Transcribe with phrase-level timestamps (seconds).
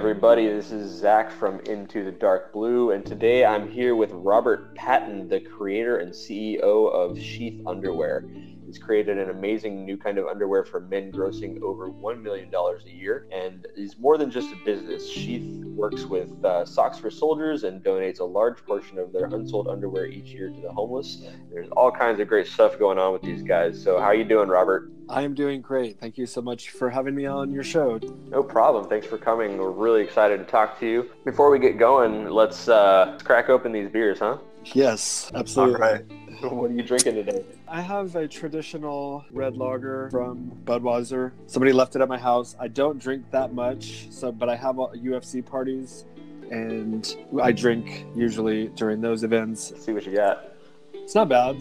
[0.00, 0.48] everybody.
[0.48, 5.28] This is Zach from Into the Dark Blue, and today I'm here with Robert Patton,
[5.28, 8.24] the creator and CEO of Sheath Underwear.
[8.70, 12.88] He's created an amazing new kind of underwear for men grossing over $1 million a
[12.88, 13.26] year.
[13.32, 15.10] And he's more than just a business.
[15.10, 19.66] Sheath works with uh, Socks for Soldiers and donates a large portion of their unsold
[19.66, 21.20] underwear each year to the homeless.
[21.52, 23.82] There's all kinds of great stuff going on with these guys.
[23.82, 24.92] So, how are you doing, Robert?
[25.08, 25.98] I am doing great.
[25.98, 27.98] Thank you so much for having me on your show.
[28.28, 28.88] No problem.
[28.88, 29.58] Thanks for coming.
[29.58, 31.10] We're really excited to talk to you.
[31.24, 34.38] Before we get going, let's, uh, let's crack open these beers, huh?
[34.66, 35.74] Yes, absolutely.
[35.74, 36.04] All right.
[36.50, 37.44] What are you drinking today?
[37.68, 41.32] I have a traditional red lager from Budweiser.
[41.46, 42.56] Somebody left it at my house.
[42.58, 46.06] I don't drink that much, so but I have UFC parties,
[46.50, 49.70] and I drink usually during those events.
[49.70, 50.54] Let's see what you got.
[50.94, 51.56] It's not bad.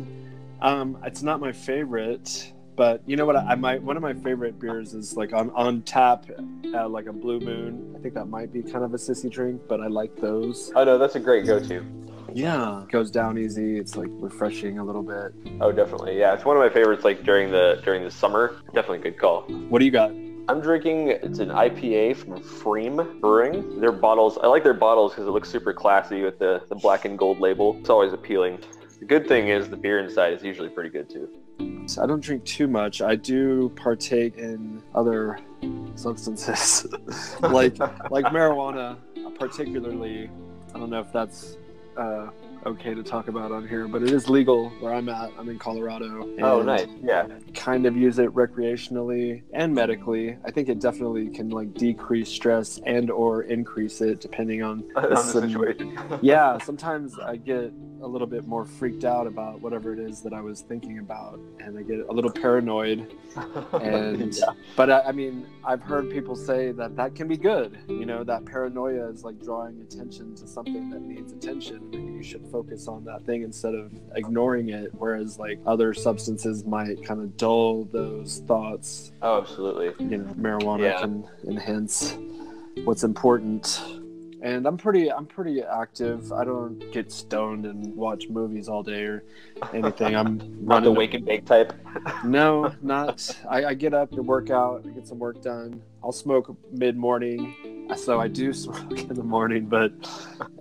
[0.60, 3.36] um, it's not my favorite, but you know what?
[3.36, 6.26] I, I might one of my favorite beers is like on on tap,
[6.74, 7.94] at like a Blue Moon.
[7.96, 10.72] I think that might be kind of a sissy drink, but I like those.
[10.74, 11.86] Oh no, that's a great go-to.
[12.36, 13.78] Yeah, goes down easy.
[13.78, 15.32] It's like refreshing a little bit.
[15.58, 16.18] Oh, definitely.
[16.18, 17.02] Yeah, it's one of my favorites.
[17.02, 19.44] Like during the during the summer, definitely a good call.
[19.70, 20.10] What do you got?
[20.46, 21.08] I'm drinking.
[21.08, 23.80] It's an IPA from Freem Brewing.
[23.80, 24.36] Their bottles.
[24.36, 27.40] I like their bottles because it looks super classy with the the black and gold
[27.40, 27.74] label.
[27.80, 28.58] It's always appealing.
[28.98, 31.30] The good thing is the beer inside is usually pretty good too.
[31.86, 33.00] So I don't drink too much.
[33.00, 35.38] I do partake in other
[35.94, 36.86] substances,
[37.40, 37.78] like
[38.10, 38.98] like marijuana,
[39.38, 40.28] particularly.
[40.74, 41.56] I don't know if that's
[41.96, 42.30] uh,
[42.66, 45.30] okay to talk about on here, but it is legal where I'm at.
[45.38, 46.28] I'm in Colorado.
[46.40, 46.86] Oh, nice.
[47.02, 47.28] Yeah.
[47.54, 50.36] Kind of use it recreationally and medically.
[50.44, 55.10] I think it definitely can like decrease stress and or increase it depending on, on
[55.10, 55.96] the situation.
[56.22, 56.58] yeah.
[56.58, 57.72] Sometimes I get
[58.02, 61.40] a little bit more freaked out about whatever it is that I was thinking about,
[61.60, 63.14] and I get a little paranoid.
[63.72, 64.46] And yeah.
[64.76, 67.78] but I, I, mean, I've heard people say that that can be good.
[67.88, 72.22] You know, that paranoia is like drawing attention to something that needs attention, and you
[72.22, 74.90] should focus on that thing instead of ignoring it.
[74.96, 79.12] Whereas like other substances might kind of dull those thoughts.
[79.20, 79.92] Oh, absolutely.
[79.98, 81.00] You know, marijuana yeah.
[81.00, 82.16] can enhance
[82.84, 83.82] what's important
[84.46, 86.32] and I'm pretty I'm pretty active.
[86.32, 89.24] I don't get stoned and watch movies all day or
[89.74, 90.14] anything.
[90.14, 91.72] I'm not the wake and bake type.
[92.24, 93.28] no, not.
[93.50, 94.84] I, I get up and work out.
[94.86, 95.82] I get some work done.
[96.04, 99.66] I'll smoke mid morning, so I do smoke in the morning.
[99.66, 99.92] But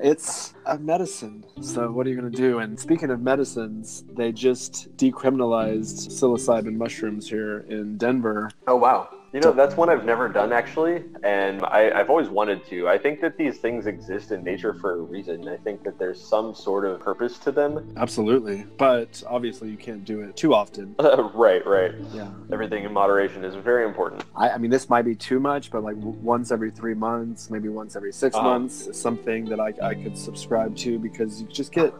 [0.01, 1.45] it's a medicine.
[1.61, 2.59] So what are you gonna do?
[2.59, 8.49] And speaking of medicines, they just decriminalized psilocybin mushrooms here in Denver.
[8.65, 9.09] Oh wow!
[9.35, 12.87] You know, that's one I've never done actually, and I, have always wanted to.
[12.87, 15.49] I think that these things exist in nature for a reason.
[15.49, 17.93] I think that there's some sort of purpose to them.
[17.97, 20.95] Absolutely, but obviously you can't do it too often.
[21.33, 21.91] right, right.
[22.13, 22.31] Yeah.
[22.49, 24.23] Everything in moderation is very important.
[24.37, 27.67] I, I mean, this might be too much, but like once every three months, maybe
[27.67, 28.41] once every 6 uh-huh.
[28.41, 31.93] months, something that I, I could subscribe to because you just get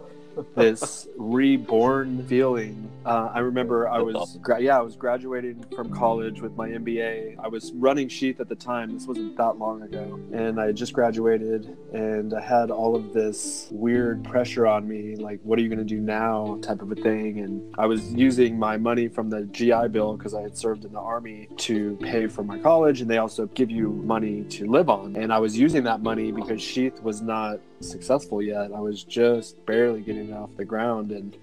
[0.55, 2.89] this reborn feeling.
[3.05, 7.37] Uh, I remember I was, gra- yeah, I was graduating from college with my MBA.
[7.39, 8.93] I was running Sheath at the time.
[8.93, 13.67] This wasn't that long ago, and I just graduated, and I had all of this
[13.71, 16.95] weird pressure on me, like, what are you going to do now, type of a
[16.95, 17.39] thing.
[17.39, 20.93] And I was using my money from the GI Bill because I had served in
[20.93, 24.89] the army to pay for my college, and they also give you money to live
[24.89, 25.15] on.
[25.15, 27.59] And I was using that money because Sheath was not
[27.89, 28.71] successful yet.
[28.73, 31.11] I was just barely getting off the ground.
[31.11, 31.37] And,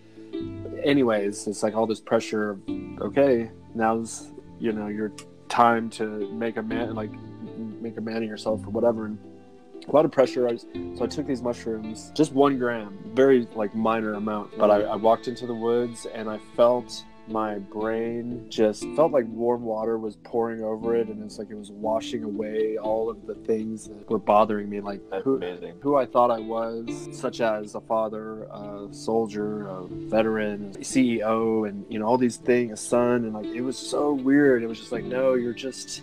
[0.85, 2.61] anyways, it's like all this pressure of,
[3.01, 4.31] okay, now's,
[4.61, 5.13] you know, your
[5.49, 7.11] time to make a man, like,
[7.81, 9.07] make a man of yourself or whatever.
[9.07, 9.19] And
[9.89, 10.49] a lot of pressure.
[10.49, 14.57] I, so I took these mushrooms, just one gram, very like minor amount.
[14.57, 19.27] But I, I walked into the woods and I felt my brain just felt like
[19.29, 23.27] warm water was pouring over it and it's like it was washing away all of
[23.27, 25.75] the things that were bothering me like who, amazing.
[25.81, 31.69] who i thought i was such as a father a soldier a veteran a ceo
[31.69, 34.67] and you know all these things a son and like it was so weird it
[34.67, 36.03] was just like no you're just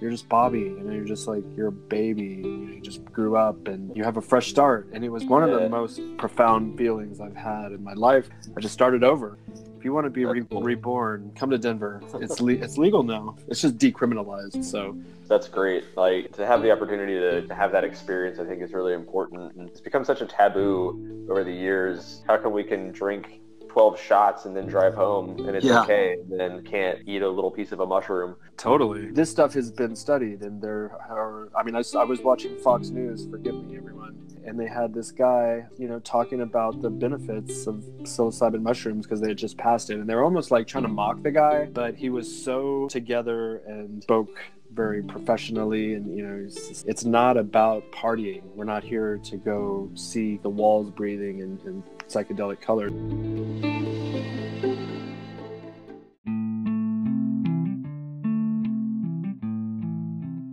[0.00, 3.36] you're just Bobby, you know, you're just like you're a baby, you, you just grew
[3.36, 4.88] up and you have a fresh start.
[4.92, 8.28] And it was one of the most profound feelings I've had in my life.
[8.56, 9.38] I just started over.
[9.78, 10.60] If you want to be re- cool.
[10.60, 12.02] reborn, come to Denver.
[12.14, 13.36] It's le- it's legal now.
[13.46, 14.64] It's just decriminalized.
[14.64, 14.98] So
[15.28, 15.84] that's great.
[15.96, 19.54] Like to have the opportunity to, to have that experience, I think is really important.
[19.54, 22.24] And it's become such a taboo over the years.
[22.26, 23.40] How come we can drink
[23.78, 25.82] 12 shots and then drive home and it's Yeah.
[25.82, 28.34] okay, and then can't eat a little piece of a mushroom.
[28.56, 29.12] Totally.
[29.12, 31.48] This stuff has been studied, and there are.
[31.56, 33.26] I mean, I was watching Fox News.
[33.30, 34.18] Forgive me, everyone.
[34.44, 39.20] And they had this guy, you know, talking about the benefits of psilocybin mushrooms because
[39.20, 41.66] they had just passed it, and they were almost like trying to mock the guy,
[41.66, 44.40] but he was so together and spoke
[44.72, 48.42] very professionally and you know it's, it's not about partying.
[48.54, 52.92] We're not here to go see the walls breathing in, in psychedelic colors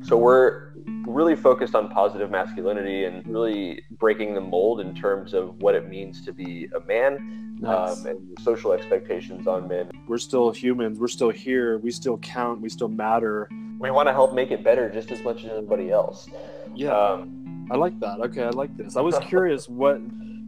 [0.07, 0.73] So we're
[1.07, 5.87] really focused on positive masculinity and really breaking the mold in terms of what it
[5.89, 8.01] means to be a man Nice.
[8.01, 9.89] um, and social expectations on men.
[10.07, 10.99] we're still humans.
[10.99, 11.79] We're still here.
[11.79, 12.61] We still count.
[12.61, 15.91] We still matter We want to help make it better just as much as anybody
[15.91, 16.29] else.
[16.73, 18.19] yeah Um, I like that.
[18.19, 18.95] Okay, I like this.
[18.95, 19.99] I was curious what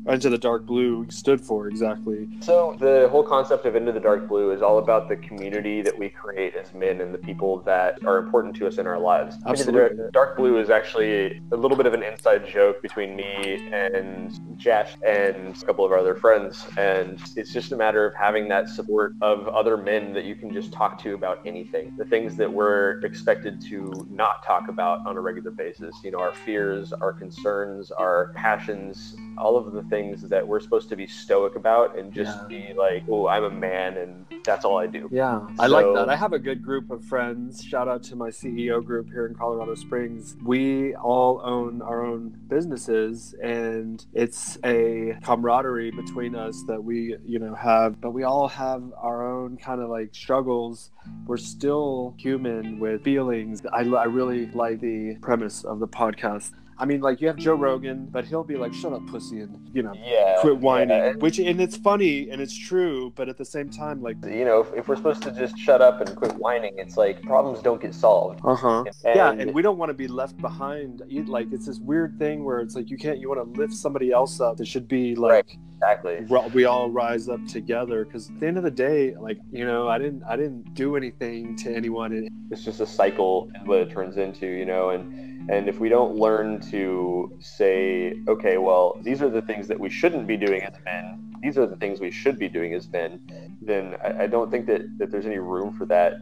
[0.08, 2.30] Into the Dark Blue stood for exactly.
[2.40, 5.98] So the whole concept of Into the Dark Blue is all about the community that
[5.98, 9.36] we create as men and the people that are important to us in our lives.
[9.36, 10.12] Into the Absolutely.
[10.14, 14.96] Dark- Blue is actually a little bit of an inside joke between me and Jash
[15.06, 18.70] and a couple of our other friends, and it's just a matter of having that
[18.70, 21.96] support of other men that you can just talk to about anything.
[21.98, 25.96] The things that we're expected to not talk about on a regular basis.
[26.04, 30.90] You know, our fears, our concerns, our passions, all of the things that we're supposed
[30.90, 32.48] to be stoic about and just Yeah.
[32.48, 35.10] be like, oh, I'm a man and that's all I do.
[35.12, 36.10] Yeah, I like that.
[36.10, 37.64] I have a good group of friends.
[37.64, 40.38] Shout out to my CEO group here in Colorado Springs.
[40.44, 47.40] We all own our own businesses, and it's a camaraderie between us that we, you
[47.40, 48.00] know, have.
[48.00, 50.92] But we all have our own kind of like struggles.
[51.26, 53.66] We're still human with feelings.
[53.74, 56.52] I, I really like the premise of the podcast.
[56.80, 59.68] I mean, like you have Joe Rogan, but he'll be like, "Shut up, pussy," and
[59.74, 60.36] you know, Yeah.
[60.42, 60.90] quit whining.
[60.98, 61.14] yeah.
[61.14, 64.60] Which and it's funny and it's true, but at the same time, like, You know,
[64.62, 67.82] if, if we're supposed to just shut up and quit whining, it's like problems don't
[67.82, 68.42] get solved.
[68.44, 68.84] uh huh.
[69.04, 71.02] Yeah, and we don't want to be left behind.
[71.28, 73.18] Like it's this weird thing where it's like you can't.
[73.20, 74.60] You want to lift somebody else up.
[74.60, 76.26] It should be like exactly.
[76.54, 78.06] we all rise up together.
[78.06, 80.24] Because at the end of the day, like you know, I didn't.
[80.24, 82.28] I didn't do anything to anyone.
[82.52, 86.16] It's just a cycle, what it turns into, you know, and and if we don't
[86.16, 90.74] learn to say, okay, well, these are the things that we shouldn't be doing as
[90.84, 93.22] men, these are the things we should be doing as men,
[93.62, 96.16] then I, I don't think that, that there's any room for that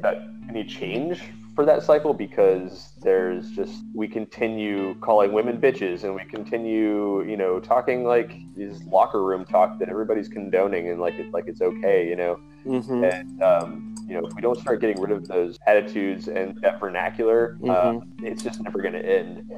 [0.00, 0.16] that
[0.48, 1.22] any change
[1.56, 7.36] for that cycle because there's just we continue calling women bitches and we continue you
[7.36, 11.62] know talking like these locker room talk that everybody's condoning and like it's like it's
[11.62, 12.38] okay you know?
[13.04, 16.78] And um, you know if we don't start getting rid of those attitudes and that
[16.78, 19.50] vernacular uh, it's just never going to end.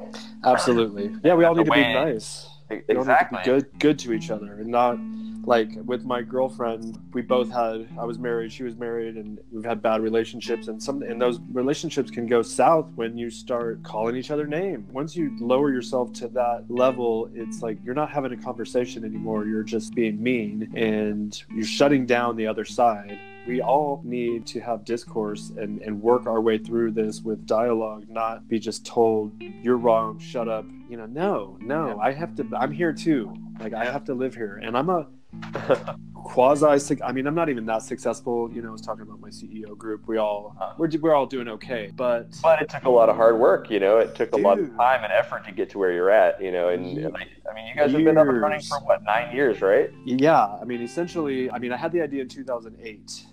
[0.45, 2.47] Absolutely, yeah, we all need to be nice.
[2.69, 4.97] We all need to exactly be good, good to each other, and not
[5.45, 6.99] like with my girlfriend.
[7.13, 7.87] We both had.
[7.97, 8.51] I was married.
[8.51, 10.67] She was married, and we've had bad relationships.
[10.67, 14.87] And some, and those relationships can go south when you start calling each other name.
[14.91, 19.45] Once you lower yourself to that level, it's like you're not having a conversation anymore.
[19.45, 23.17] You're just being mean, and you're shutting down the other side.
[23.47, 28.05] We all need to have discourse and, and work our way through this with dialogue,
[28.07, 29.31] not be just told,
[29.63, 30.65] you're wrong, shut up.
[30.89, 33.31] You know, no, no, I have to, I'm here too.
[33.59, 34.59] Like, I have to live here.
[34.63, 35.05] And I'm a
[36.15, 38.51] quasi, I mean, I'm not even that successful.
[38.51, 40.07] You know, I was talking about my CEO group.
[40.07, 40.73] We all, uh-huh.
[40.79, 41.91] we're, we're all doing okay.
[41.95, 44.59] But but it took a lot of hard work you know it took a lot
[44.59, 47.53] of time and effort to get to where you're at you know and like i
[47.53, 50.65] mean you guys have been up and running for what nine years right yeah, I
[50.65, 53.25] mean, essentially, I mean, I had the idea in 2008.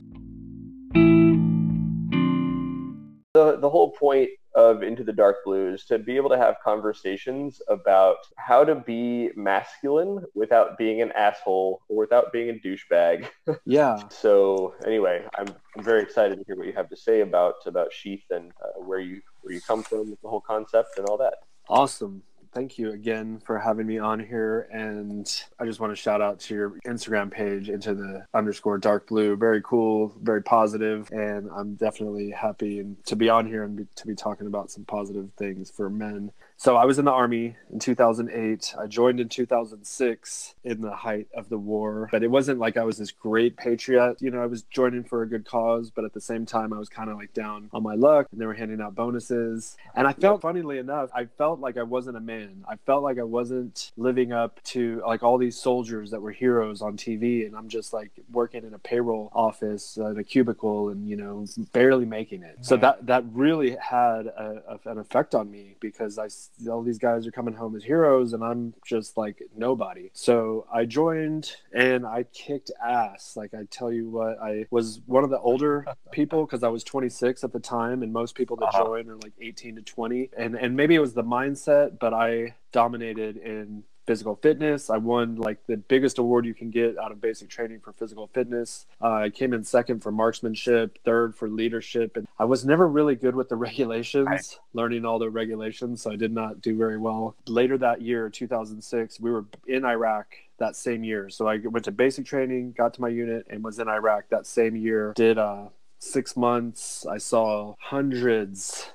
[3.37, 7.61] the, the whole point of Into the Dark Blues to be able to have conversations
[7.69, 13.29] about how to be masculine without being an asshole or without being a douchebag.
[13.65, 14.01] Yeah.
[14.09, 17.93] So anyway, I'm, I'm very excited to hear what you have to say about about
[17.93, 21.19] Sheath and uh, where you where you come from with the whole concept and all
[21.19, 21.35] that.
[21.69, 22.23] Awesome.
[22.57, 24.67] Thank you again for having me on here.
[24.73, 29.09] And I just want to shout out to your Instagram page, into the underscore dark
[29.09, 29.37] blue.
[29.37, 34.07] Very cool, very positive, And I'm definitely happy to be on here and be, to
[34.07, 36.33] be talking about some positive things for men.
[36.59, 38.75] So I was in the army in 2008.
[38.81, 42.85] I joined in 2006 in the height of the war, but it wasn't like I
[42.85, 44.17] was this great patriot.
[44.21, 46.79] You know, I was joining for a good cause, but at the same time, I
[46.79, 49.77] was kind of like down on my luck and they were handing out bonuses.
[49.95, 52.46] And I felt, funnily enough, I felt like I wasn't a man.
[52.69, 56.83] I felt like I wasn't living up to like all these soldiers that were heroes
[56.83, 57.47] on TV.
[57.47, 61.17] And I'm just like working in a payroll office uh, in a cubicle and, you
[61.17, 62.59] know, barely making it.
[62.61, 66.29] So that, that really had a, a, an effect on me because I,
[66.71, 70.11] all these guys are coming home as heroes, and I'm just like nobody.
[70.13, 73.35] So I joined, and I kicked ass.
[73.37, 76.83] Like I tell you what, I was one of the older people because I was
[76.85, 78.85] 26 at the time, and most people that Uh-huh.
[78.85, 80.31] join are like 18 to 20.
[80.37, 82.36] And and maybe it was the mindset, but I
[82.73, 84.89] dominated in physical fitness.
[84.89, 88.29] I won like the biggest award you can get out of basic training for physical
[88.33, 88.87] fitness.
[89.03, 93.17] Uh, I came in second for marksmanship, third for leadership, and I was never really
[93.17, 94.59] good with the regulations, Right.
[94.75, 97.35] learning all the regulations, so I did not do very well.
[97.49, 100.27] Later that year, 2006, we were in Iraq
[100.59, 101.29] that same year.
[101.29, 104.47] So I went to basic training, got to my unit, and was in Iraq that
[104.47, 105.13] same year.
[105.17, 105.65] Did uh,
[105.99, 107.05] six months.
[107.07, 108.91] I saw hundreds,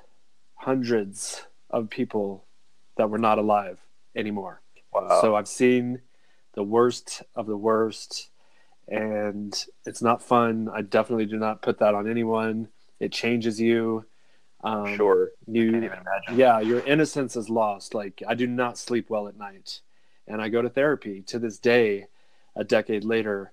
[0.54, 2.44] hundreds of people
[3.02, 3.80] that were not alive
[4.14, 4.62] anymore.
[4.92, 5.18] Wow.
[5.20, 6.02] So I've seen
[6.54, 8.30] the worst of the worst,
[8.86, 9.52] and
[9.84, 10.70] it's not fun.
[10.72, 12.68] I definitely do not put that on anyone.
[13.00, 14.04] It changes you.
[14.62, 15.30] Um, sure.
[15.48, 16.38] You, Can't even imagine.
[16.38, 17.92] yeah, your innocence is lost.
[17.92, 19.80] Like I do not sleep well at night,
[20.28, 22.06] and I go to therapy to this day,
[22.54, 23.52] a decade later,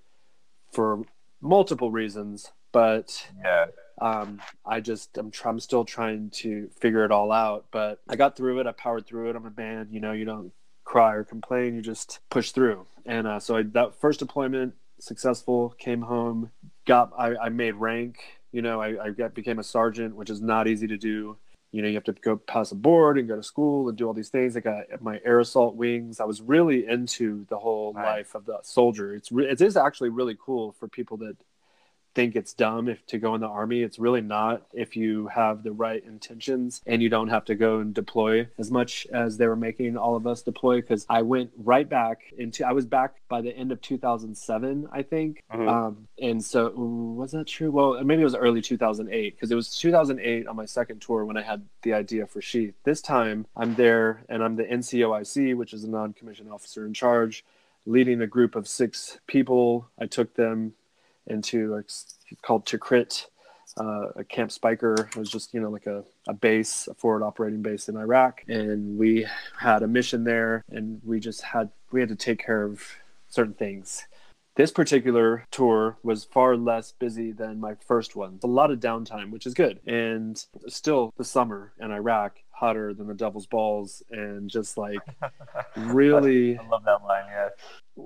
[0.72, 1.02] for
[1.42, 2.52] multiple reasons.
[2.72, 3.66] But Yeah.
[4.02, 7.66] Um, I just I'm, tr- I'm still trying to figure it all out.
[7.72, 8.68] But I got through it.
[8.68, 9.36] I powered through it.
[9.36, 9.88] I'm a man.
[9.92, 10.52] You know, you don't
[10.84, 11.76] cry or complain.
[11.76, 12.86] You just push through.
[13.06, 15.76] And uh, so I, that first deployment successful.
[15.78, 16.52] Came home.
[16.86, 18.20] Got I, I made rank.
[18.52, 21.38] You know, I, I got, became a sergeant, which is not easy to do.
[21.72, 24.08] You know, you have to go pass a board and go to school and do
[24.08, 24.58] all these things.
[24.58, 26.20] I got my air assault wings.
[26.20, 28.18] I was really into the whole Right.
[28.18, 29.14] life of the soldier.
[29.14, 31.38] It's re- it is actually really cool for people that
[32.20, 33.82] think it's dumb if to go in the army.
[33.82, 37.80] It's really not if you have the right intentions and you don't have to go
[37.80, 40.82] and deploy as much as they were making all of us deploy.
[40.82, 45.02] Because I went right back into I was back by the end of 2007, I
[45.02, 45.44] think.
[45.50, 45.70] Mhm.
[45.70, 47.72] Um, and so was that true?
[47.72, 51.38] Well, maybe it was early 2008 because it was 2008 on my second tour when
[51.38, 52.76] I had the idea for Sheath.
[52.84, 57.46] This time I'm there and I'm the NCOIC, which is a non-commissioned officer in charge,
[57.86, 59.88] leading a group of six people.
[59.98, 60.74] I took them
[61.30, 61.84] into a,
[62.42, 63.26] called Tikrit,
[63.78, 65.16] uh, a Camp Speicher.
[65.16, 68.98] Was just you know like a, a base, a forward operating base in Iraq, and
[68.98, 69.26] we
[69.60, 72.84] had a mission there, and we just had we had to take care of
[73.30, 74.06] certain things.
[74.60, 78.42] This particular tour was far less busy than my first one.
[78.44, 80.36] A lot of downtime, which is good, and
[80.68, 85.00] still the summer in Iraq hotter than the devil's balls, and just like
[85.78, 87.24] really I love that line.
[87.30, 88.04] Yeah.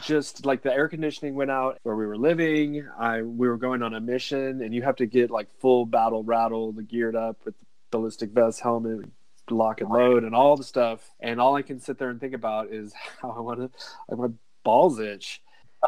[0.00, 2.88] just like the air conditioning went out where we were living.
[2.98, 6.24] I we were going on a mission, and you have to get like full battle
[6.24, 7.54] rattle, the geared up with
[7.90, 9.00] ballistic vest, helmet,
[9.50, 11.10] lock and load, and all the stuff.
[11.20, 13.70] And all I can sit there and think about is how I want to,
[14.10, 14.28] I my
[14.64, 15.42] balls itch.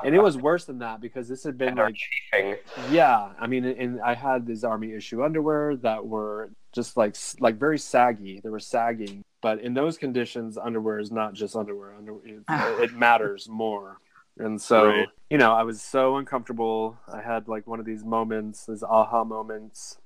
[0.04, 1.94] And it was worse than that because this had been like
[2.32, 2.56] chafing.
[2.90, 7.56] yeah, I mean, and I had these army issue underwear that were just like like
[7.58, 8.40] very saggy.
[8.42, 11.94] They were sagging, but in those conditions, underwear is not just underwear.
[11.94, 13.98] Under it, it matters more.
[14.38, 15.08] And so, Right.
[15.28, 16.96] you know, I was so uncomfortable.
[17.12, 19.98] I had like one of these moments, these aha moments,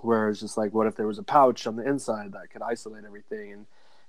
[0.00, 2.62] where it's just like, what if there was a pouch on the inside that could
[2.62, 3.66] isolate everything and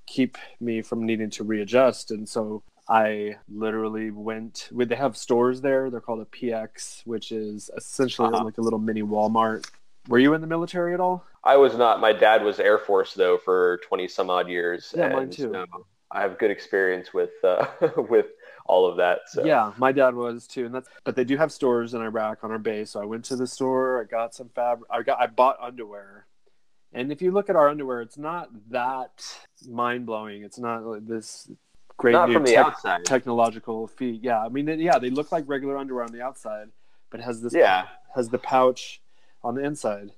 [0.08, 2.10] keep me from needing to readjust?
[2.10, 4.70] And so I literally went.
[4.72, 5.90] With they have stores there.
[5.90, 8.44] They're called a PX, which is essentially Uh-huh.
[8.44, 9.70] like a little mini Walmart.
[10.10, 11.26] Were you in the military at all?
[11.46, 12.00] I was not.
[12.02, 14.94] My dad was Air Force though for twenty some odd years.
[14.96, 15.52] Yeah, mine too.
[15.54, 15.66] so
[16.12, 17.68] I have good experience with uh,
[18.10, 18.28] with
[18.66, 19.20] all of that.
[19.28, 19.46] So.
[19.46, 20.90] Yeah, my dad was too, and that's.
[21.06, 22.92] But they do have stores in Iraq on our base.
[22.92, 24.02] So I went to the store.
[24.02, 24.90] I got some fabric.
[24.92, 25.20] I got.
[25.22, 26.28] I bought underwear,
[26.94, 29.26] and if you look at our underwear, it's not that
[29.70, 30.44] mind blowing.
[30.44, 31.50] It's not like this
[32.04, 33.06] great Not new from the tech- outside.
[33.06, 34.22] technological feat.
[34.22, 36.68] Yeah, I mean, yeah, they look like regular underwear on the outside,
[37.10, 37.54] but has this.
[37.54, 37.88] Yeah.
[38.14, 39.02] has the pouch
[39.42, 40.12] on the inside,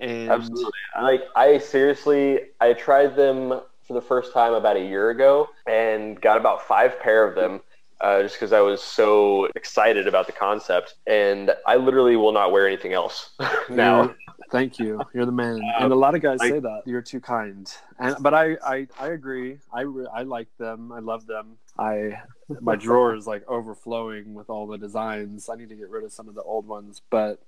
[0.00, 0.72] and Absolutely.
[1.00, 6.20] Like I seriously, I tried them for the first time about a year ago and
[6.20, 7.60] got about five pair of them.
[8.00, 12.50] Uh, just because I was so excited about the concept, and I literally will not
[12.50, 13.30] wear anything else
[13.68, 14.02] now.
[14.04, 14.14] You're-
[14.50, 15.00] thank you.
[15.12, 15.60] You're the man.
[15.78, 17.70] and a lot of guys I- say that you're too kind.
[17.98, 19.58] And but I I, I agree.
[19.72, 20.92] I re- I like them.
[20.92, 21.58] I love them.
[21.78, 22.18] I
[22.60, 25.48] my drawer is like overflowing with all the designs.
[25.50, 27.42] I need to get rid of some of the old ones, but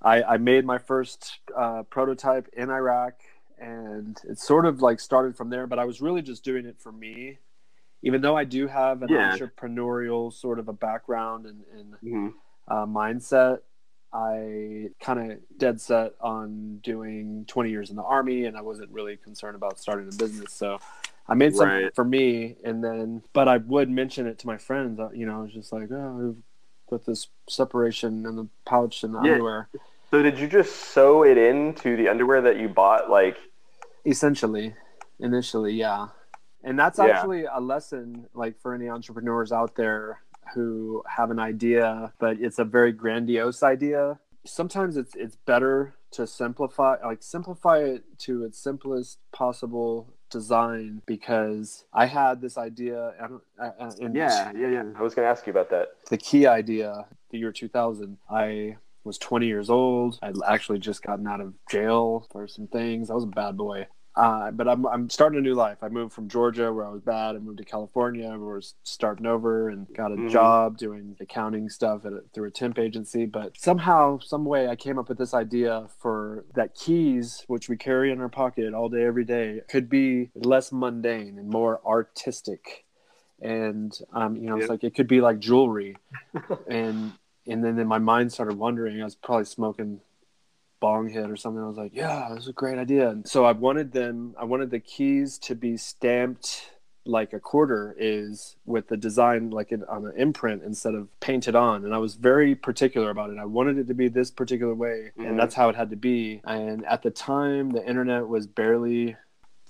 [0.00, 3.14] I I made my first uh, prototype in Iraq,
[3.58, 5.66] and it sort of like started from there.
[5.66, 7.38] But I was really just doing it for me.
[8.02, 9.36] Even though I do have an Yeah.
[9.36, 12.34] entrepreneurial sort of a background and, and Mhm.
[12.68, 13.60] uh, mindset.
[14.14, 18.90] I kind of dead set on doing 20 years in the army, and I wasn't
[18.90, 20.52] really concerned about starting a business.
[20.52, 20.78] So
[21.26, 21.94] I made something Right.
[21.94, 25.00] for me, and then, but I would mention it to my friends.
[25.00, 26.42] uh, You know, I was just like, oh, I've
[26.90, 29.32] got this separation in the pouch and the Yeah.
[29.32, 29.68] underwear.
[30.10, 33.08] So did you just sew it into the underwear that you bought?
[33.08, 33.38] Like,
[34.04, 34.74] Essentially,
[35.20, 36.08] initially, yeah.
[36.64, 37.06] And that's Yeah.
[37.06, 40.20] actually a lesson, like for any entrepreneurs out there
[40.54, 44.18] who have an idea, but it's a very grandiose idea.
[44.44, 51.00] Sometimes it's it's better to simplify, like simplify it to its simplest possible design.
[51.06, 54.84] Because I had this idea, I don't, uh, and yeah, yeah, yeah.
[54.96, 55.88] I was going to ask you about that.
[56.10, 60.18] the key idea, the year 2000, I was 20 years old.
[60.22, 63.10] I'd actually just gotten out of jail for some things.
[63.10, 63.86] I was a bad boy.
[64.14, 65.78] Uh, but I'm, I'm starting a new life.
[65.82, 67.34] I moved from Georgia, where I was bad.
[67.34, 70.30] I moved to California, where I was starting over and got a Mhm.
[70.30, 73.24] job doing accounting stuff at a, through a temp agency.
[73.24, 77.76] But somehow, some way, I came up with this idea for that keys, which we
[77.78, 82.84] carry in our pocket all day, every day, could be less mundane and more artistic.
[83.40, 85.96] And um, you know, it's like it could be like jewelry,
[86.68, 87.12] and
[87.46, 89.00] and then, then my mind started wondering.
[89.00, 90.00] I was probably smoking
[90.82, 91.62] bong hit or something.
[91.62, 93.08] I was like, yeah, this is a great idea.
[93.10, 94.34] And so I wanted them.
[94.38, 96.70] I wanted the keys to be stamped
[97.04, 101.56] like a quarter is with the design like in, on an imprint instead of painted
[101.56, 104.72] on and i was very particular about it i wanted it to be this particular
[104.72, 105.26] way Mhm.
[105.30, 109.16] and that's how it had to be and at the time the internet was barely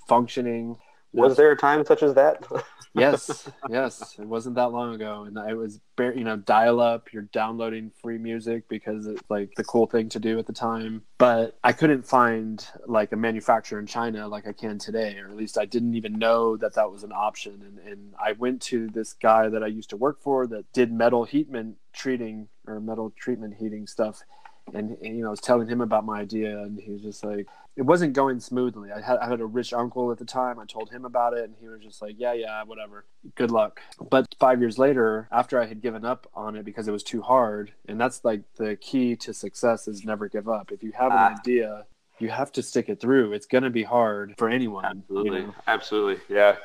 [0.06, 0.76] functioning
[1.12, 2.46] Was there a time such as that?
[2.94, 4.16] yes, yes.
[4.18, 7.12] It wasn't that long ago, and it was bare, you know dial up.
[7.12, 11.02] You're downloading free music because it's like the cool thing to do at the time.
[11.18, 15.36] But I couldn't find like a manufacturer in China like I can today, or at
[15.36, 17.62] least I didn't even know that that was an option.
[17.62, 20.92] And and I went to this guy that I used to work for that did
[20.92, 24.22] metal heatment treating or metal treatment heating stuff.
[24.72, 27.24] And, and you know, I was telling him about my idea, and he was just
[27.24, 28.90] like, it wasn't going smoothly.
[28.92, 30.58] I had I had a rich uncle at the time.
[30.58, 33.04] I told him about it, and he was just like, "Yeah, yeah, whatever.
[33.34, 36.92] Good luck." But five years later, after I had given up on it because it
[36.92, 40.70] was too hard, and that's like the key to success is never give up.
[40.70, 41.34] If you have an Ah.
[41.38, 41.86] idea,
[42.18, 43.32] you have to stick it through.
[43.32, 44.84] It's going to be hard for anyone.
[44.84, 45.40] Absolutely.
[45.40, 45.54] You know?
[45.66, 46.20] Absolutely.
[46.28, 46.56] Yeah.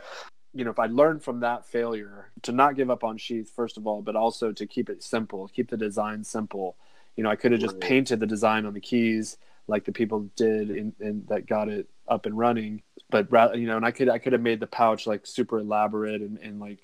[0.54, 3.78] you know, if I learned from that failure to not give up on Sheath, first
[3.78, 6.76] of all, but also to keep it simple, keep the design simple.
[7.16, 7.82] You know, I could have just Right.
[7.84, 9.38] painted the design on the keys
[9.68, 12.82] like the people did in, in that got it up and running.
[13.10, 15.60] But rather, you know, and I could I could have made the pouch like super
[15.60, 16.80] elaborate and, and like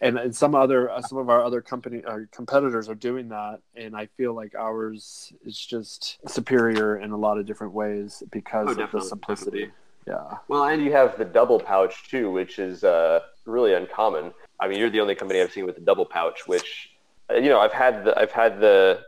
[0.00, 3.60] and, and some other uh, some of our other company our competitors are doing that
[3.74, 8.76] and i feel like ours is just superior in a lot of different ways because
[8.78, 9.72] Oh, of the simplicity definitely.
[10.06, 14.32] yeah Well, and you have the double pouch too, which is uh, really uncommon.
[14.60, 16.90] I mean, you're the only company I've seen with the double pouch, which
[17.30, 19.00] uh, you know I've had the I've had the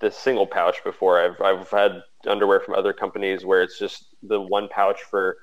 [0.00, 1.20] the single pouch before.
[1.24, 5.36] I've I've had underwear from other companies where it's just the one pouch for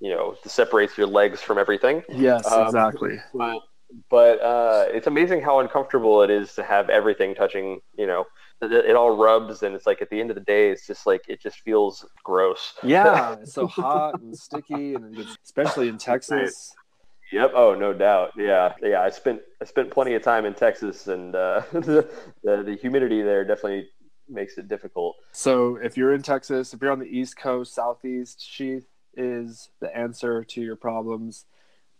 [0.00, 2.02] you know separates your legs from everything.
[2.08, 3.60] yes Um, exactly But
[4.08, 7.80] but uh, it's amazing how uncomfortable it is to have everything touching.
[7.96, 8.24] You know,
[8.62, 11.06] it, it all rubs, and it's like at the end of the day, it's just
[11.06, 12.74] like it just feels gross.
[12.82, 16.74] Yeah, it's so hot and sticky, and especially in Texas.
[17.32, 17.52] Yep.
[17.54, 18.32] Oh, no doubt.
[18.36, 18.74] Yeah.
[18.82, 19.02] Yeah.
[19.02, 22.08] I spent I spent plenty of time in Texas, and uh, the,
[22.42, 23.88] the the humidity there definitely
[24.30, 25.16] makes it difficult.
[25.32, 29.94] So if you're in Texas, if you're on the East Coast, Southeast, sheath is the
[29.96, 31.44] answer to your problems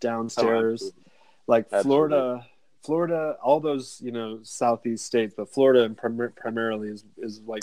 [0.00, 0.82] downstairs.
[0.82, 1.02] absolutely.
[1.46, 1.82] like Absolutely.
[1.82, 2.46] Florida,
[2.82, 7.62] Florida, all those you know Southeast states, but Florida and prim- primarily is is like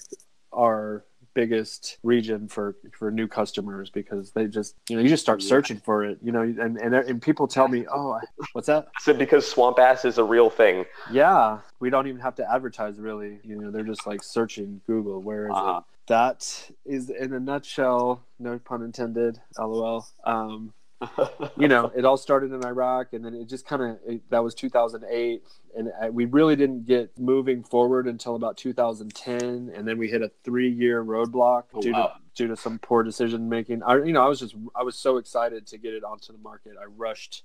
[0.54, 1.04] our
[1.42, 5.78] biggest region for for new customers because they just you know you just start searching
[5.88, 8.20] for it you know and and, and people tell me oh
[8.54, 10.86] what's that So because swamp ass is a real thing.
[11.12, 13.40] Yeah, we don't even have to advertise really.
[13.44, 15.22] You know, they're just like searching Google.
[15.22, 15.78] Where is Uh-huh.
[15.82, 15.84] it?
[16.08, 16.40] That
[16.86, 18.24] is in a nutshell.
[18.40, 19.40] No pun intended.
[19.60, 20.08] LOL.
[20.24, 20.74] Um,
[21.58, 24.56] you know, it all started in Iraq, and then it just kind of that was
[24.56, 25.44] 2008,
[25.78, 30.22] and I, we really didn't get moving forward until about 2010, and then we hit
[30.22, 32.08] a three-year roadblock Oh, due wow.
[32.08, 33.84] to due to some poor decision making.
[33.84, 36.40] I, you know, I was just I was so excited to get it onto the
[36.40, 36.74] market.
[36.82, 37.44] I rushed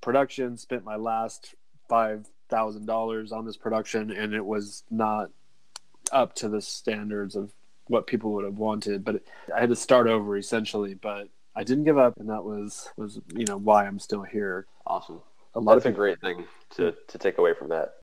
[0.00, 1.54] production, spent my last
[1.88, 5.30] five thousand dollars on this production, and it was not
[6.10, 7.52] up to the standards of
[7.86, 9.04] what people would have wanted.
[9.04, 9.22] But
[9.54, 10.94] I had to start over essentially.
[10.94, 14.66] But I didn't give up, and that was was you know why I'm still here.
[14.86, 15.20] awesome.
[15.54, 16.44] A lot That's a of people, great thing
[16.76, 17.94] to to take away from that.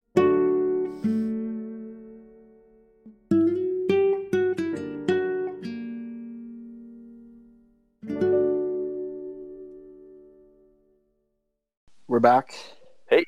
[12.07, 12.55] we're back.
[13.09, 13.23] Hey.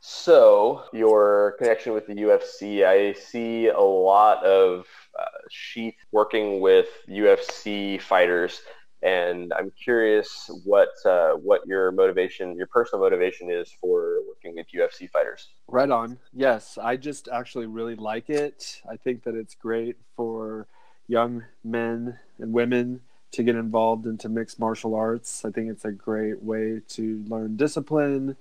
[0.00, 4.86] So your connection with the UFC, I see a lot of
[5.18, 8.62] uh, Sheath working with UFC fighters,
[9.02, 14.66] and I'm curious what uh, what your motivation, your personal motivation is for working with
[14.74, 15.48] UFC fighters.
[15.68, 16.18] Right on.
[16.32, 18.82] Yes, I just actually really like it.
[18.90, 20.66] I think that it's great for
[21.08, 23.00] young men and women
[23.32, 25.44] to get involved into mixed martial arts.
[25.44, 28.36] I think it's a great way to learn discipline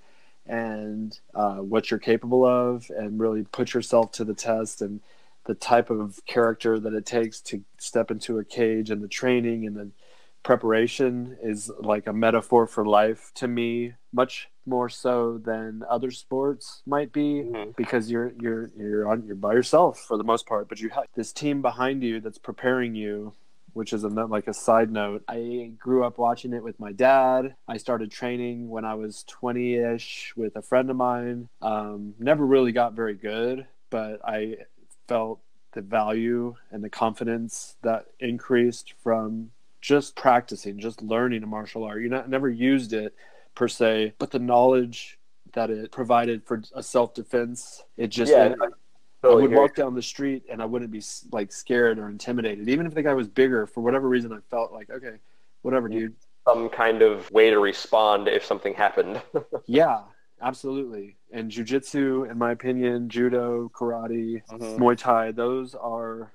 [0.46, 5.00] and uh, what you're capable of and really put yourself to the test and
[5.46, 9.66] the type of character that it takes to step into a cage and the training
[9.66, 9.90] and the
[10.44, 16.82] preparation is like a metaphor for life to me much more so than other sports
[16.86, 17.72] might be mm-hmm.
[17.76, 21.06] because you're you're you're on you're by yourself for the most part but you have
[21.16, 23.34] this team behind you that's preparing you
[23.74, 25.24] which is a, like a side note.
[25.28, 27.56] I grew up watching it with my dad.
[27.68, 31.50] I started training when I was 20 ish with a friend of mine.
[31.62, 34.58] Um, never really got very good, but I
[35.08, 35.40] felt
[35.74, 42.02] the value and the confidence that increased from just practicing, just learning a martial art.
[42.02, 43.14] You know, never used it
[43.56, 45.20] per se, but the knowledge
[45.54, 48.58] that it provided for a self defense, it just yeah, it,
[49.22, 52.68] totally I would walk down the street and I wouldn't be like scared or intimidated,
[52.70, 53.66] even if the guy was bigger.
[53.66, 55.16] For whatever reason, I felt like okay,
[55.62, 56.16] whatever, dude.
[56.48, 59.22] Some kind of way to respond if something happened.
[59.66, 60.00] yeah,
[60.42, 61.18] absolutely.
[61.32, 64.82] And jujitsu, in my opinion, judo, karate, mm-hmm.
[64.82, 66.32] Muay Thai, those are,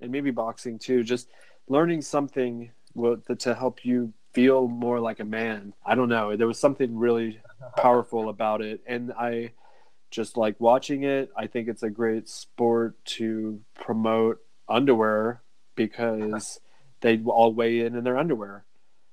[0.00, 1.02] and maybe boxing too.
[1.02, 1.28] Just
[1.68, 2.70] learning something
[3.38, 5.74] to help you feel more like a man.
[5.84, 6.36] I don't know.
[6.36, 7.40] There was something really
[7.76, 9.52] powerful about it, and I
[10.10, 11.30] just like watching it.
[11.36, 15.42] I think it's a great sport to promote underwear
[15.74, 16.60] because
[17.00, 18.64] they all weigh in in their underwear.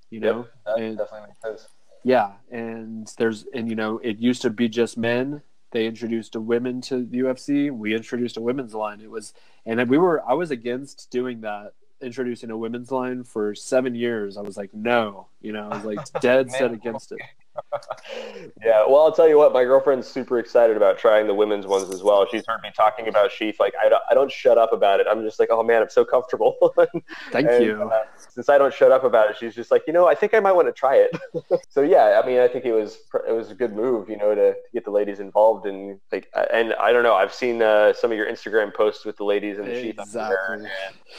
[0.09, 1.67] You know, yep, and, definitely makes sense.
[2.03, 5.41] Yeah, and there's and you know it used to be just men.
[5.71, 7.71] They introduced a women to the UFC.
[7.71, 9.01] We introduced a women's line.
[9.01, 9.33] It was
[9.65, 14.38] and we were I was against doing that introducing a women's line for seven years.
[14.38, 17.19] I was like, no, you know, I was like dead set against it.
[18.63, 21.89] yeah, well, I'll tell you what, my girlfriend's super excited about trying the women's ones
[21.89, 22.27] as well.
[22.29, 23.59] She's heard me talking about Sheath.
[23.59, 25.07] Like, I don't, I don't shut up about it.
[25.09, 26.55] I'm just like, oh man, I'm so comfortable.
[27.31, 27.83] Thank and, you.
[27.83, 30.33] Uh, since I don't shut up about it, she's just like, you know, I think
[30.33, 31.63] I might want to try it.
[31.69, 34.35] so yeah, I mean, I think it was it was a good move, you know,
[34.35, 37.93] to, to get the ladies involved and like, and I don't know, I've seen uh,
[37.93, 40.55] some of your Instagram posts with the ladies and the Sheath exactly.
[40.55, 40.67] and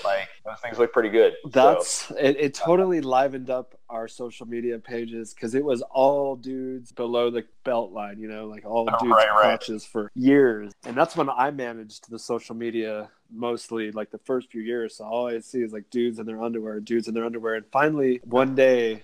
[0.04, 1.34] like those things look pretty good.
[1.50, 2.16] That's so.
[2.16, 2.54] it, it.
[2.54, 7.92] Totally livened up our social media pages because it was all dudes below the belt
[7.92, 9.90] line, you know, like all oh, dudes right, crotches right.
[9.90, 10.72] for years.
[10.84, 14.96] And that's when I managed the social media mostly like the first few years.
[14.96, 17.54] So all I see is like dudes in their underwear, dudes in their underwear.
[17.54, 19.02] And finally one day,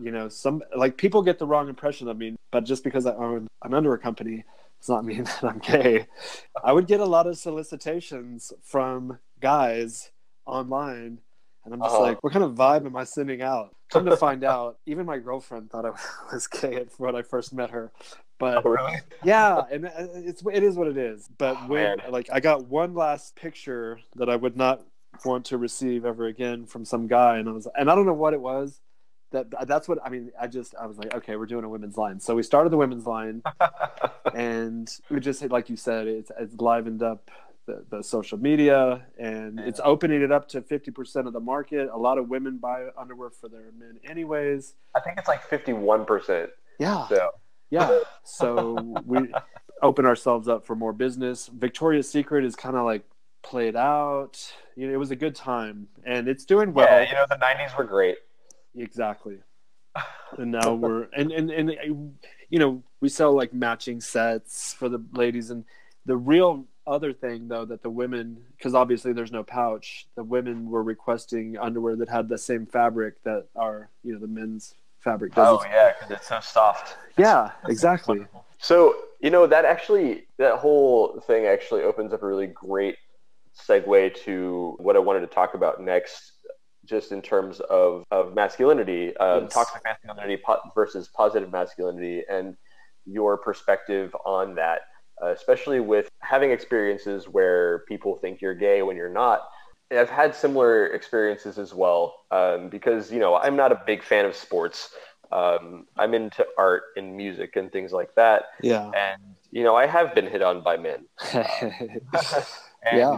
[0.00, 3.14] you know, some like people get the wrong impression of me, but just because I
[3.14, 4.44] own an underwear company,
[4.80, 6.06] does not mean that I'm gay.
[6.62, 10.10] I would get a lot of solicitations from guys
[10.46, 11.18] online
[11.68, 12.02] and I'm just uh-huh.
[12.02, 13.74] like, what kind of vibe am I sending out?
[13.90, 15.90] Come to find out, even my girlfriend thought I
[16.32, 17.92] was gay when I first met her.
[18.38, 18.96] But oh, really?
[19.22, 21.28] yeah, and uh, it's it is what it is.
[21.36, 22.10] But oh, when man.
[22.10, 24.82] like I got one last picture that I would not
[25.24, 28.14] want to receive ever again from some guy, and I was and I don't know
[28.14, 28.80] what it was.
[29.32, 30.30] That that's what I mean.
[30.40, 32.20] I just I was like, okay, we're doing a women's line.
[32.20, 33.42] So we started the women's line,
[34.34, 37.30] and we just like you said, it's it's livened up
[37.68, 39.66] the, the social media and yeah.
[39.66, 41.88] it's opening it up to 50% of the market.
[41.92, 44.74] A lot of women buy underwear for their men anyways.
[44.96, 46.48] I think it's like 51%.
[46.80, 47.06] Yeah.
[47.08, 47.30] So.
[47.70, 48.00] Yeah.
[48.24, 49.32] So we
[49.82, 51.48] open ourselves up for more business.
[51.48, 53.04] Victoria's Secret is kind of like
[53.42, 54.40] played out.
[54.74, 56.86] You know, it was a good time and it's doing well.
[56.86, 58.16] Yeah, you know, the 90s were great.
[58.74, 59.38] Exactly.
[60.38, 62.16] and now we're and, and and
[62.48, 65.64] you know we sell like matching sets for the ladies and
[66.06, 70.68] the real other thing though that the women because obviously there's no pouch the women
[70.70, 75.34] were requesting underwear that had the same fabric that our you know the men's fabric
[75.34, 75.58] does.
[75.60, 76.96] Oh yeah because it's so soft.
[77.16, 78.26] Yeah exactly.
[78.58, 82.96] so you know that actually that whole thing actually opens up a really great
[83.56, 86.32] segue to what i wanted to talk about next
[86.84, 89.52] just in terms of, of masculinity um, yes.
[89.52, 92.56] toxic masculinity po- versus positive masculinity and
[93.04, 94.82] your perspective on that
[95.22, 99.48] especially with having experiences where people think you're gay when you're not.
[99.90, 104.26] I've had similar experiences as well um, because, you know, I'm not a big fan
[104.26, 104.90] of sports.
[105.32, 108.44] Um, I'm into art and music and things like that.
[108.62, 108.90] Yeah.
[108.94, 111.06] And, you know, I have been hit on by men.
[111.32, 111.48] and
[112.92, 113.16] yeah.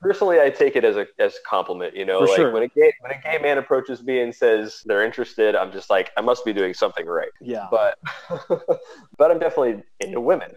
[0.00, 2.52] personally, I take it as a, as compliment, you know, For like sure.
[2.52, 5.88] when a gay, when a gay man approaches me and says they're interested, I'm just
[5.88, 7.30] like, I must be doing something right.
[7.40, 7.68] Yeah.
[7.70, 7.98] But,
[9.16, 10.50] but I'm definitely into women.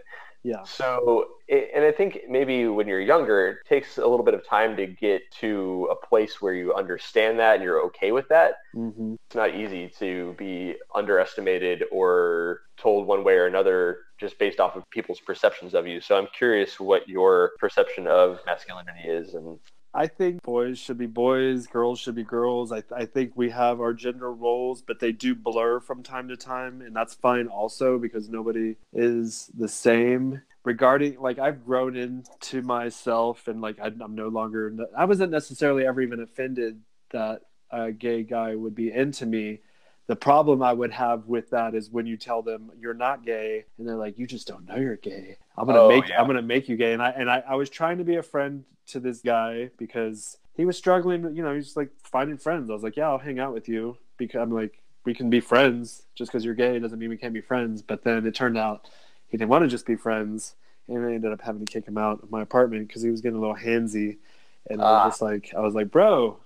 [0.44, 0.64] Yeah.
[0.64, 4.76] So, and I think maybe when you're younger, it takes a little bit of time
[4.76, 8.54] to get to a place where you understand that and you're okay with that.
[8.74, 9.14] Mm-hmm.
[9.26, 14.74] It's not easy to be underestimated or told one way or another just based off
[14.74, 16.00] of people's perceptions of you.
[16.00, 19.58] So I'm curious what your perception of masculinity is and
[19.94, 22.72] I think boys should be boys, girls should be girls.
[22.72, 26.36] I, I think we have our gender roles, but they do blur from time to
[26.36, 30.40] time, and that's fine also because nobody is the same.
[30.64, 34.74] Regarding like I've grown into myself, and like I, I'm no longer.
[34.96, 39.60] I wasn't necessarily ever even offended that a gay guy would be into me.
[40.06, 43.64] The problem I would have with that is when you tell them you're not gay,
[43.76, 46.20] and they're like, "You just don't know you're gay." I'm gonna Oh, make yeah.
[46.20, 48.22] I'm gonna make you gay, and I and I, I was trying to be a
[48.22, 51.22] friend to this guy because he was struggling.
[51.36, 52.70] You know, he's like finding friends.
[52.70, 55.40] I was like, "Yeah, I'll hang out with you," because I'm like, we can be
[55.40, 56.02] friends.
[56.14, 57.82] Just because you're gay doesn't mean we can't be friends.
[57.82, 58.88] But then it turned out
[59.28, 60.54] he didn't want to just be friends,
[60.88, 63.20] and I ended up having to kick him out of my apartment because he was
[63.20, 64.18] getting a little handsy,
[64.70, 65.04] and I Ah.
[65.04, 66.38] was just like, I was like, bro.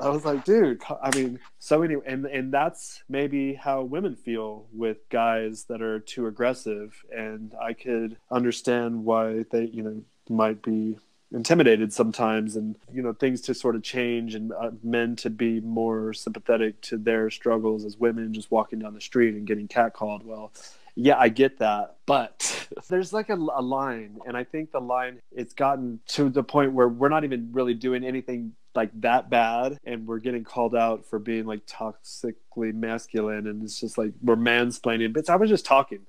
[0.00, 0.82] I was like, dude.
[1.02, 6.00] I mean, so anyway, and and that's maybe how women feel with guys that are
[6.00, 10.98] too aggressive, and I could understand why they, you know, might be
[11.32, 15.60] intimidated sometimes, and you know, things to sort of change, and uh, men to be
[15.60, 20.24] more sympathetic to their struggles as women just walking down the street and getting catcalled.
[20.24, 20.52] Well,
[20.96, 25.20] yeah, I get that, but there's like a, a line, and I think the line
[25.30, 29.78] it's gotten to the point where we're not even really doing anything like that bad,
[29.84, 34.36] and we're getting called out for being like toxically masculine, and it's just like we're
[34.36, 35.12] mansplaining.
[35.12, 36.00] But I was just talking.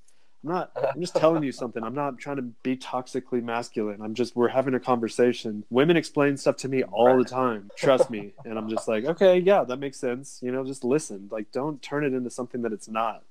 [0.43, 0.71] I'm not.
[0.75, 1.83] I'm just telling you something.
[1.83, 4.01] I'm not trying to be toxically masculine.
[4.01, 4.37] I'm just.
[4.37, 5.65] We're having a conversation.
[5.69, 7.71] Women explain stuff to me all the time.
[7.75, 10.39] Trust me, and I'm just like, okay, yeah, that makes sense.
[10.41, 11.27] You know, just listen.
[11.29, 13.23] Like, don't turn it into something that it's not.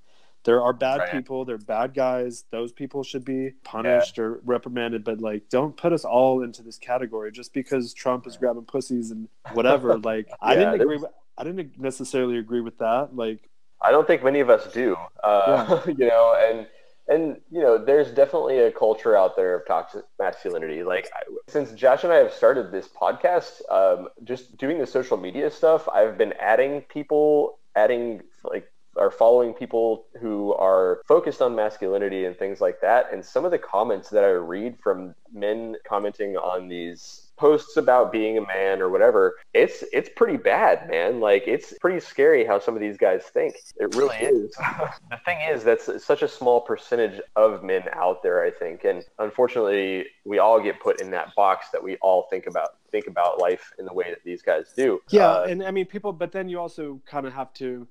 [0.46, 1.10] There are bad Right.
[1.10, 1.44] people.
[1.44, 2.44] They're bad guys.
[2.50, 5.04] Those people should be punished or reprimanded.
[5.04, 9.10] But like, don't put us all into this category just because Trump is grabbing pussies
[9.10, 9.98] and whatever.
[10.06, 10.98] Like, I didn't agree.
[10.98, 13.16] With, I didn't necessarily agree with that.
[13.16, 14.96] Like, I don't think many of us do.
[15.24, 16.66] Uh, you know, and
[17.08, 20.82] and you know, there's definitely a culture out there of toxic masculinity.
[20.84, 25.16] Like I, since Jash and I have started this podcast, um, just doing the social
[25.16, 31.54] media stuff, I've been adding people, adding like are following people who are focused on
[31.54, 33.12] masculinity and things like that.
[33.12, 38.10] And some of the comments that I read from men commenting on these posts about
[38.10, 41.20] being a man or whatever, it's it's pretty bad, man.
[41.20, 43.56] Like it's pretty scary how some of these guys think.
[43.76, 44.50] It really is.
[45.10, 48.84] the thing is that's such a small percentage of men out there, I think.
[48.84, 53.06] And unfortunately, we all get put in that box that we all think about think
[53.06, 55.00] about life in the way that these guys do.
[55.10, 57.86] Yeah, Uh, and I mean people, but then you also kind of have to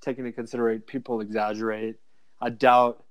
[0.00, 1.96] take into consideration people exaggerate.
[2.40, 3.04] I doubt,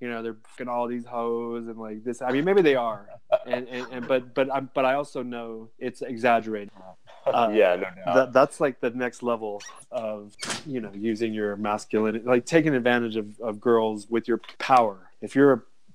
[0.00, 2.22] you know, they're fucking all these hoes and like this.
[2.22, 3.08] I mean, maybe they are,
[3.46, 6.70] and and, and but but I but I also know it's exaggerated.
[7.26, 8.14] Uh, yeah, no doubt.
[8.14, 10.34] That that's like the next level of
[10.66, 15.10] you know using your masculinity, like taking advantage of of girls with your power.
[15.20, 15.52] If you're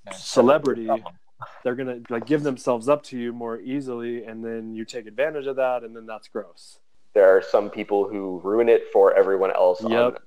[0.07, 0.87] a celebrity,
[1.63, 5.47] they're gonna like give themselves up to you more easily, and then you take advantage
[5.47, 6.77] of that, and then that's gross.
[7.15, 10.21] there are some people who ruin it for everyone else Yep.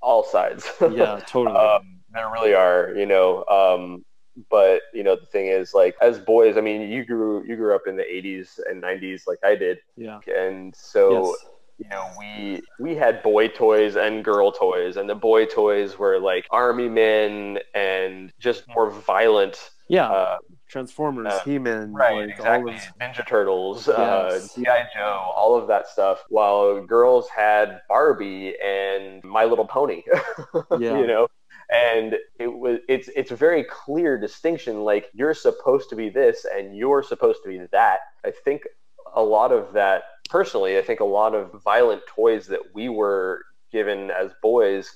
[0.00, 0.68] All sides.
[0.80, 1.56] Yeah, totally.
[1.56, 3.44] um, there really are, you know.
[3.46, 4.04] Um,
[4.50, 7.74] but you know, the thing is, like, as boys, I mean, you grew you grew
[7.74, 10.20] up in the '80s and '90s, like I did, yeah.
[10.28, 11.46] and so yes.
[11.78, 16.18] you know, we we had boy toys and girl toys, and the boy toys were
[16.18, 19.70] like army men and just more violent.
[19.88, 20.08] Yeah.
[20.10, 22.72] Uh, Transformers, uh, He-Man, Right, like exactly.
[22.72, 26.22] all of Ninja Turtles, uh, GI Joe, all of that stuff.
[26.28, 30.02] While girls had Barbie and My Little Pony,
[30.78, 30.98] Yeah.
[30.98, 31.28] you know,
[31.72, 34.80] and it was it's it's a very clear distinction.
[34.82, 38.00] Like you're supposed to be this and you're supposed to be that.
[38.24, 38.62] I think
[39.14, 43.42] a lot of that, personally, I think a lot of violent toys that we were
[43.72, 44.90] given as boys.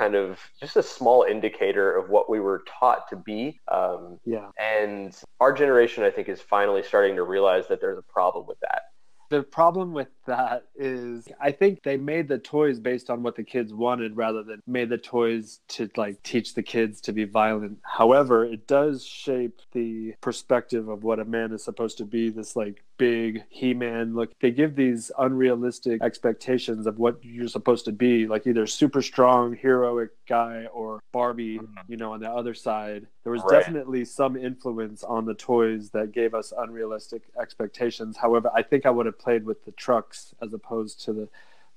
[0.00, 3.60] Kind of just a small indicator of what we were taught to be.
[3.68, 4.48] Um, yeah.
[4.58, 8.58] and our generation, I think, is finally starting to realize that there's a problem with
[8.60, 8.84] that.
[9.30, 13.44] The problem with that is I think they made the toys based on what the
[13.44, 17.78] kids wanted rather than made the toys to like teach the kids to be violent.
[17.84, 22.56] However, it does shape the perspective of what a man is supposed to be, this
[22.56, 24.30] like big he-man look.
[24.40, 29.56] They give these unrealistic expectations of what you're supposed to be, like either super strong
[29.56, 31.68] heroic guy or Barbie, Mhm.
[31.88, 33.06] you know, on the other side.
[33.24, 33.60] There was Right.
[33.60, 38.18] definitely some influence on the toys that gave us unrealistic expectations.
[38.18, 41.28] However, I think I would have played with the trucks as opposed to the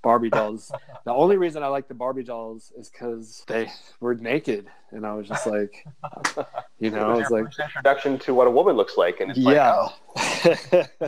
[0.04, 0.72] Barbie dolls.
[1.06, 5.14] the only reason I like the Barbie dolls is because they were naked, and I
[5.14, 5.86] was just like,
[6.80, 9.40] you know, I it was like, introduction to what a woman looks like, and it's
[9.40, 9.88] like, yeah.
[9.90, 11.08] oh,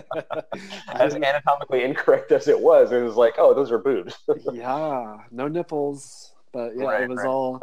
[0.93, 4.17] as anatomically incorrect as it was, it was like, oh, those are boobs.
[4.51, 7.27] yeah, no nipples, but yeah, Right, it was right.
[7.27, 7.62] all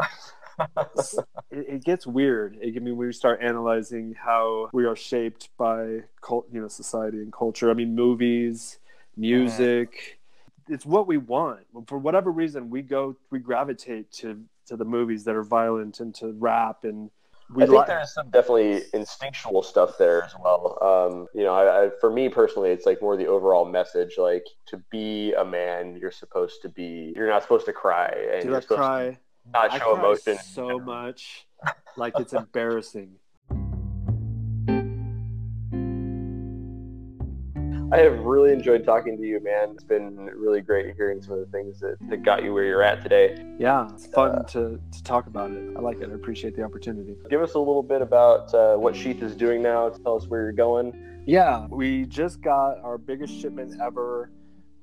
[1.51, 2.59] it, it, gets weird.
[2.61, 6.69] It, I mean, when we start analyzing how we are shaped by cult, you know,
[6.69, 7.71] society and culture.
[7.71, 8.79] I mean, movies,
[9.13, 9.21] mm-hmm.
[9.23, 10.21] music.
[10.69, 11.61] It's what we want.
[11.87, 16.15] For whatever reason, we go, we gravitate to to the movies that are violent and
[16.15, 17.11] to rap and
[17.55, 20.79] we I think there's some definitely instinctual stuff there as well.
[20.81, 24.15] Um, you know, I, I, for me personally, it's like more the overall message.
[24.17, 27.13] Like to be a man, you're supposed to be.
[27.15, 28.11] You're not supposed to cry.
[28.33, 29.11] And Do you're supposed cry?
[29.11, 29.19] To
[29.53, 31.47] not show emotion so much,
[31.97, 33.17] like it's embarrassing.
[37.93, 39.73] I have really enjoyed talking to you, man.
[39.75, 42.83] It's been really great hearing some of the things that, that got you where you're
[42.83, 43.45] at today.
[43.59, 45.77] Yeah, it's fun uh, to, to talk about it.
[45.77, 46.09] I like it.
[46.09, 47.17] I appreciate the opportunity.
[47.29, 49.91] Give us a little bit about uh, what Sheath is doing now.
[49.91, 51.23] Tell us where you're going.
[51.27, 54.31] Yeah, we just got our biggest shipment ever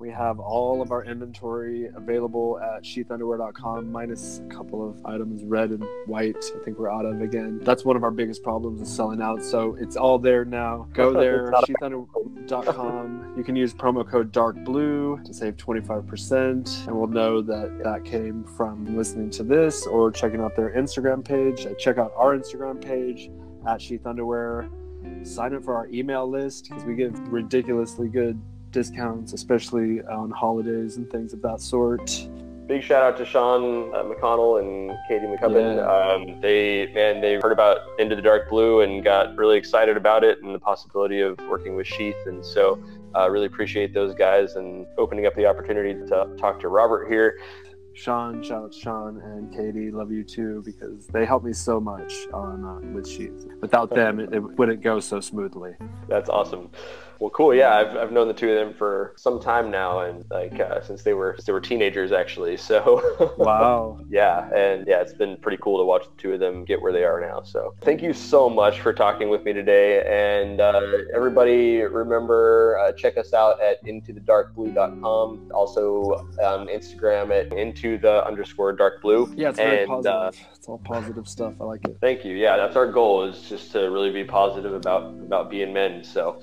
[0.00, 5.70] we have all of our inventory available at sheathunderwear.com, minus a couple of items, red
[5.70, 6.42] and white.
[6.58, 7.60] I think we're out of again.
[7.62, 9.44] That's one of our biggest problems is selling out.
[9.44, 10.88] So it's all there now.
[10.94, 13.34] Go there, sheathunderwear.com.
[13.36, 18.02] You can use promo code dark blue to save 25%, and we'll know that that
[18.04, 21.66] came from listening to this or checking out their Instagram page.
[21.78, 23.30] Check out our Instagram page
[23.68, 24.70] at Sheath Underwear.
[25.24, 30.96] Sign up for our email list because we give ridiculously good discounts, especially on holidays
[30.96, 32.28] and things of that sort.
[32.66, 35.76] Big shout out to Sean uh, McConnell and Katie McCubbin.
[35.76, 36.34] Yeah.
[36.34, 40.22] Um, they man, they heard about Into the Dark Blue and got really excited about
[40.22, 42.14] it and the possibility of working with Sheath.
[42.26, 42.80] And so,
[43.16, 47.40] uh, really appreciate those guys and opening up the opportunity to talk to Robert here.
[47.92, 51.80] Sean, shout out to Sean and Katie, love you too because they helped me so
[51.80, 53.48] much on uh, with Sheath.
[53.60, 55.74] Without them, it, it wouldn't go so smoothly.
[56.08, 56.70] That's awesome.
[57.20, 57.54] Well, cool.
[57.54, 60.80] Yeah, I've, I've known the two of them for some time now, and like uh,
[60.80, 62.56] since they were since they were teenagers, actually.
[62.56, 64.00] So wow.
[64.08, 66.92] yeah, and yeah, it's been pretty cool to watch the two of them get where
[66.92, 67.42] they are now.
[67.42, 70.80] So thank you so much for talking with me today, and uh,
[71.14, 75.52] everybody remember uh, check us out at intothedarkblue.com.
[75.52, 79.30] Also on Instagram at into the underscore dark blue.
[79.36, 80.46] Yeah, it's very and, uh, positive.
[80.54, 81.52] it's all positive stuff.
[81.60, 81.98] I like it.
[82.00, 82.34] Thank you.
[82.34, 86.02] Yeah, that's our goal is just to really be positive about about being men.
[86.02, 86.40] So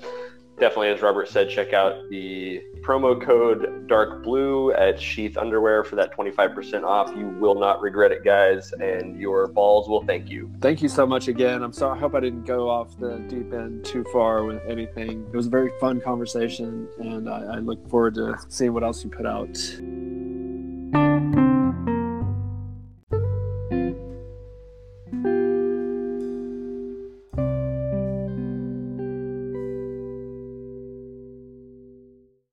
[0.58, 5.96] definitely, as Robert said, check out the promo code Dark Blue at Sheath Underwear for
[5.96, 7.14] that 25% off.
[7.16, 10.50] You will not regret it, guys, and your balls will thank you.
[10.60, 11.62] Thank you so much again.
[11.62, 11.96] I'm sorry.
[11.96, 15.26] I hope I didn't go off the deep end too far with anything.
[15.32, 19.04] It was a very fun conversation, and I, I look forward to seeing what else
[19.04, 19.56] you put out.